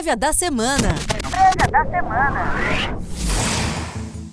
Prévia 0.00 0.16
da 0.16 0.32
semana. 0.32 0.94
Prévia 1.30 1.70
da 1.70 1.84
semana. 1.84 2.98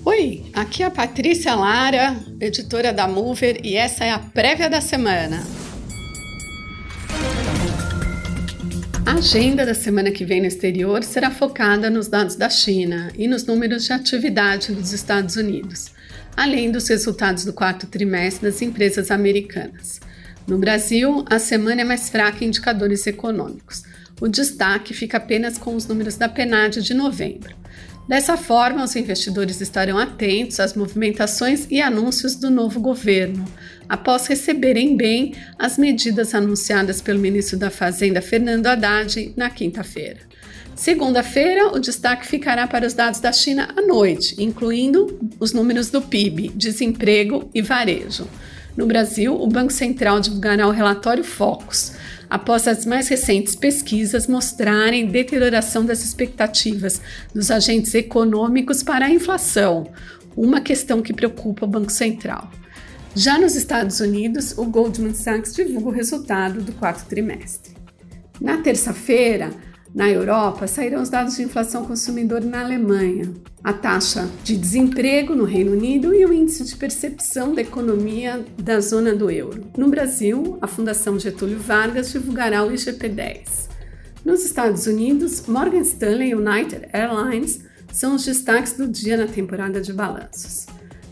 Oi, 0.06 0.46
aqui 0.54 0.82
é 0.82 0.86
a 0.86 0.90
Patrícia 0.90 1.54
Lara, 1.56 2.16
editora 2.40 2.94
da 2.94 3.06
Mover, 3.06 3.60
e 3.66 3.76
essa 3.76 4.06
é 4.06 4.12
a 4.12 4.18
Prévia 4.18 4.70
da 4.70 4.80
semana. 4.80 5.46
A 9.06 9.16
agenda 9.16 9.66
da 9.66 9.74
semana 9.74 10.10
que 10.10 10.24
vem 10.24 10.40
no 10.40 10.48
exterior 10.48 11.04
será 11.04 11.32
focada 11.32 11.90
nos 11.90 12.08
dados 12.08 12.38
da 12.38 12.50
China 12.50 13.12
e 13.18 13.28
nos 13.28 13.46
números 13.46 13.84
de 13.84 13.92
atividade 13.92 14.72
dos 14.72 14.94
Estados 14.94 15.36
Unidos, 15.36 15.92
além 16.38 16.72
dos 16.72 16.88
resultados 16.88 17.44
do 17.44 17.52
quarto 17.52 17.88
trimestre 17.88 18.50
das 18.50 18.62
empresas 18.62 19.12
americanas. 19.12 20.00
No 20.48 20.58
Brasil, 20.58 21.26
a 21.30 21.38
semana 21.40 21.82
é 21.82 21.84
mais 21.84 22.10
fraca 22.10 22.42
em 22.42 22.48
indicadores 22.48 23.06
econômicos. 23.06 23.84
O 24.20 24.28
destaque 24.28 24.94
fica 24.94 25.18
apenas 25.18 25.58
com 25.58 25.76
os 25.76 25.86
números 25.86 26.16
da 26.16 26.28
PNAD 26.28 26.82
de 26.82 26.94
novembro. 26.94 27.56
Dessa 28.08 28.38
forma, 28.38 28.84
os 28.84 28.96
investidores 28.96 29.60
estarão 29.60 29.98
atentos 29.98 30.60
às 30.62 30.74
movimentações 30.74 31.68
e 31.70 31.82
anúncios 31.82 32.36
do 32.36 32.50
novo 32.50 32.80
governo, 32.80 33.46
após 33.88 34.28
receberem 34.28 34.96
bem 34.96 35.36
as 35.60 35.78
medidas 35.78 36.34
anunciadas 36.34 37.02
pelo 37.02 37.20
ministro 37.20 37.58
da 37.58 37.70
Fazenda, 37.70 38.22
Fernando 38.22 38.68
Haddad, 38.68 39.34
na 39.36 39.50
quinta-feira. 39.50 40.20
Segunda-feira, 40.74 41.74
o 41.74 41.80
destaque 41.80 42.26
ficará 42.26 42.66
para 42.66 42.88
os 42.88 42.94
dados 42.94 43.20
da 43.20 43.34
China 43.34 43.68
à 43.76 43.82
noite, 43.82 44.42
incluindo 44.42 45.20
os 45.40 45.52
números 45.52 45.90
do 45.90 46.02
PIB, 46.02 46.50
desemprego 46.56 47.50
e 47.54 47.62
varejo. 47.62 48.28
No 48.78 48.86
Brasil, 48.86 49.34
o 49.34 49.48
Banco 49.48 49.74
Central 49.74 50.20
divulgará 50.20 50.68
o 50.68 50.72
relatório 50.72 51.24
Focus, 51.24 51.94
após 52.30 52.68
as 52.68 52.86
mais 52.86 53.08
recentes 53.08 53.56
pesquisas 53.56 54.28
mostrarem 54.28 55.08
deterioração 55.08 55.84
das 55.84 56.04
expectativas 56.06 57.02
dos 57.34 57.50
agentes 57.50 57.96
econômicos 57.96 58.84
para 58.84 59.08
a 59.08 59.10
inflação, 59.10 59.92
uma 60.36 60.62
questão 60.62 61.02
que 61.02 61.12
preocupa 61.12 61.66
o 61.66 61.68
Banco 61.68 61.92
Central. 61.92 62.52
Já 63.16 63.40
nos 63.40 63.56
Estados 63.56 64.00
Unidos, 64.00 64.56
o 64.56 64.66
Goldman 64.66 65.16
Sachs 65.16 65.56
divulga 65.56 65.88
o 65.88 65.92
resultado 65.92 66.62
do 66.62 66.72
quarto 66.74 67.08
trimestre. 67.08 67.74
Na 68.40 68.58
terça-feira, 68.58 69.50
na 69.98 70.08
Europa, 70.08 70.68
sairão 70.68 71.02
os 71.02 71.10
dados 71.10 71.38
de 71.38 71.42
inflação 71.42 71.84
consumidor 71.84 72.44
na 72.44 72.62
Alemanha, 72.62 73.34
a 73.64 73.74
taxa 73.74 74.30
de 74.44 74.56
desemprego 74.56 75.34
no 75.34 75.44
Reino 75.44 75.72
Unido 75.72 76.14
e 76.14 76.24
o 76.24 76.32
índice 76.32 76.64
de 76.64 76.76
percepção 76.76 77.56
da 77.56 77.64
economia 77.64 78.46
da 78.62 78.80
zona 78.80 79.16
do 79.16 79.32
euro. 79.32 79.64
No 79.76 79.90
Brasil, 79.90 80.60
a 80.62 80.68
Fundação 80.68 81.18
Getúlio 81.18 81.58
Vargas 81.58 82.12
divulgará 82.12 82.64
o 82.64 82.72
IGP-10. 82.72 83.70
Nos 84.24 84.46
Estados 84.46 84.86
Unidos, 84.86 85.48
Morgan 85.48 85.82
Stanley 85.82 86.30
e 86.30 86.36
United 86.36 86.90
Airlines 86.94 87.62
são 87.92 88.14
os 88.14 88.24
destaques 88.24 88.74
do 88.74 88.88
dia 88.88 89.18
na 89.18 89.26
temporada 89.26 89.82
de 89.82 89.92
balanços. 89.92 90.68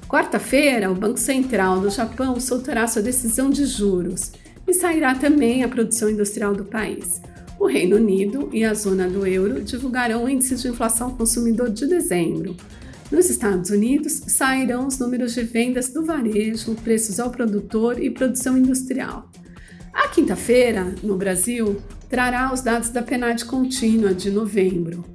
Quarta-feira, 0.07 0.91
o 0.91 0.95
Banco 0.95 1.17
Central 1.17 1.79
do 1.79 1.89
Japão 1.89 2.39
soltará 2.39 2.85
sua 2.85 3.01
decisão 3.01 3.49
de 3.49 3.65
juros 3.65 4.31
e 4.67 4.75
sairá 4.75 5.15
também 5.15 5.63
a 5.63 5.67
produção 5.67 6.07
industrial 6.07 6.53
do 6.53 6.65
país. 6.65 7.19
O 7.59 7.67
Reino 7.67 7.95
Unido 7.95 8.49
e 8.51 8.63
a 8.63 8.73
zona 8.73 9.07
do 9.07 9.25
euro 9.25 9.61
divulgarão 9.61 10.25
o 10.25 10.29
índice 10.29 10.55
de 10.55 10.67
inflação 10.67 11.15
consumidor 11.15 11.69
de 11.69 11.87
dezembro. 11.87 12.55
Nos 13.11 13.29
Estados 13.29 13.69
Unidos, 13.69 14.13
sairão 14.27 14.87
os 14.87 14.97
números 14.99 15.33
de 15.33 15.43
vendas 15.43 15.89
do 15.89 16.03
varejo, 16.03 16.75
preços 16.75 17.19
ao 17.19 17.29
produtor 17.29 18.01
e 18.01 18.09
produção 18.09 18.57
industrial. 18.57 19.29
A 19.93 20.07
quinta-feira, 20.09 20.93
no 21.01 21.15
Brasil, 21.15 21.81
trará 22.09 22.53
os 22.53 22.61
dados 22.61 22.89
da 22.89 23.01
PNAD 23.01 23.45
contínua 23.45 24.13
de 24.13 24.29
novembro. 24.29 25.05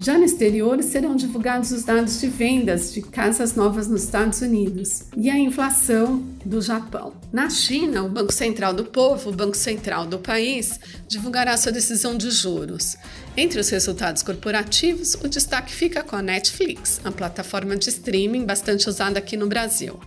Já 0.00 0.18
no 0.18 0.24
exterior, 0.24 0.82
serão 0.82 1.16
divulgados 1.16 1.70
os 1.70 1.84
dados 1.84 2.20
de 2.20 2.28
vendas 2.28 2.92
de 2.92 3.00
casas 3.00 3.54
novas 3.54 3.88
nos 3.88 4.04
Estados 4.04 4.40
Unidos 4.40 5.04
e 5.16 5.30
a 5.30 5.38
inflação 5.38 6.22
do 6.44 6.60
Japão. 6.60 7.14
Na 7.32 7.48
China, 7.48 8.02
o 8.04 8.08
Banco 8.08 8.32
Central 8.32 8.74
do 8.74 8.84
Povo, 8.84 9.30
o 9.30 9.32
Banco 9.32 9.56
Central 9.56 10.06
do 10.06 10.18
país, 10.18 10.78
divulgará 11.08 11.56
sua 11.56 11.72
decisão 11.72 12.16
de 12.16 12.30
juros. 12.30 12.96
Entre 13.36 13.58
os 13.58 13.68
resultados 13.70 14.22
corporativos, 14.22 15.14
o 15.14 15.28
destaque 15.28 15.72
fica 15.72 16.02
com 16.02 16.16
a 16.16 16.22
Netflix, 16.22 17.00
a 17.04 17.10
plataforma 17.10 17.76
de 17.76 17.88
streaming 17.88 18.44
bastante 18.44 18.88
usada 18.88 19.18
aqui 19.18 19.36
no 19.36 19.46
Brasil. 19.46 19.98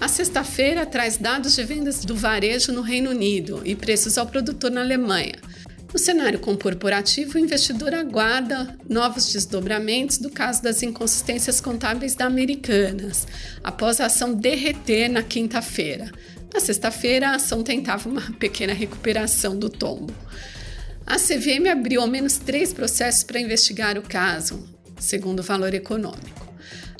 A 0.00 0.08
sexta-feira 0.08 0.86
traz 0.86 1.18
dados 1.18 1.54
de 1.54 1.62
vendas 1.62 2.04
do 2.06 2.14
varejo 2.14 2.72
no 2.72 2.80
Reino 2.80 3.10
Unido 3.10 3.60
e 3.66 3.74
preços 3.74 4.16
ao 4.16 4.26
produtor 4.26 4.70
na 4.70 4.80
Alemanha. 4.80 5.34
No 5.92 5.98
cenário 5.98 6.38
corporativo, 6.38 7.36
o 7.36 7.40
investidor 7.40 7.92
aguarda 7.94 8.78
novos 8.88 9.32
desdobramentos 9.32 10.18
do 10.18 10.30
caso 10.30 10.62
das 10.62 10.84
inconsistências 10.84 11.60
contábeis 11.60 12.14
da 12.14 12.26
Americanas, 12.26 13.26
após 13.62 14.00
a 14.00 14.06
ação 14.06 14.32
derreter 14.32 15.08
na 15.08 15.22
quinta-feira. 15.22 16.12
Na 16.54 16.60
sexta-feira, 16.60 17.30
a 17.30 17.34
ação 17.34 17.64
tentava 17.64 18.08
uma 18.08 18.20
pequena 18.38 18.72
recuperação 18.72 19.58
do 19.58 19.68
tombo. 19.68 20.14
A 21.04 21.16
CVM 21.16 21.68
abriu 21.68 22.00
ao 22.02 22.06
menos 22.06 22.38
três 22.38 22.72
processos 22.72 23.24
para 23.24 23.40
investigar 23.40 23.98
o 23.98 24.02
caso, 24.02 24.64
segundo 24.96 25.40
o 25.40 25.44
valor 25.44 25.74
econômico. 25.74 26.48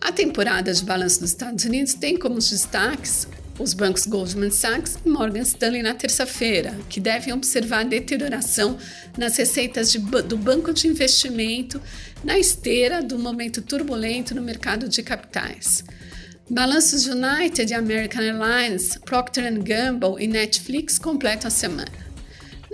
A 0.00 0.10
temporada 0.10 0.72
de 0.72 0.82
balanço 0.82 1.20
dos 1.20 1.30
Estados 1.30 1.64
Unidos 1.64 1.94
tem 1.94 2.16
como 2.16 2.36
destaques 2.40 3.28
os 3.60 3.74
bancos 3.74 4.06
Goldman 4.06 4.50
Sachs 4.50 4.98
e 5.04 5.08
Morgan 5.08 5.42
Stanley 5.42 5.82
na 5.82 5.94
terça-feira, 5.94 6.76
que 6.88 6.98
devem 6.98 7.32
observar 7.32 7.84
deterioração 7.84 8.78
nas 9.16 9.36
receitas 9.36 9.92
de, 9.92 9.98
do 9.98 10.36
banco 10.36 10.72
de 10.72 10.88
investimento 10.88 11.80
na 12.24 12.38
esteira 12.38 13.02
do 13.02 13.18
momento 13.18 13.60
turbulento 13.60 14.34
no 14.34 14.42
mercado 14.42 14.88
de 14.88 15.02
capitais. 15.02 15.84
Balanços 16.48 17.06
United, 17.06 17.72
American 17.74 18.22
Airlines, 18.22 18.98
Procter 19.04 19.52
Gamble 19.62 20.16
e 20.18 20.26
Netflix 20.26 20.98
completam 20.98 21.48
a 21.48 21.50
semana. 21.50 22.09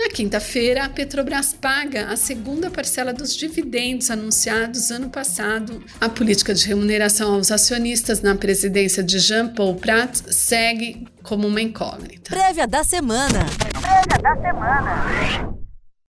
Na 0.07 0.13
quinta-feira, 0.13 0.85
a 0.85 0.89
Petrobras 0.89 1.53
paga 1.53 2.07
a 2.13 2.17
segunda 2.17 2.71
parcela 2.71 3.13
dos 3.13 3.35
dividendos 3.35 4.09
anunciados 4.09 4.93
ano 4.93 5.11
passado. 5.11 5.83
A 6.01 6.09
política 6.09 6.55
de 6.55 6.65
remuneração 6.65 7.35
aos 7.35 7.51
acionistas 7.51 8.23
na 8.23 8.37
presidência 8.37 9.03
de 9.03 9.19
Jean 9.19 9.49
Paul 9.49 9.75
Prats 9.75 10.23
segue 10.31 11.09
como 11.25 11.49
uma 11.49 11.61
incógnita. 11.61 12.31
Prévia 12.31 12.69
da 12.69 12.85
semana. 12.85 13.47
Prévia 13.73 14.23
da 14.23 14.37
semana. 14.37 15.56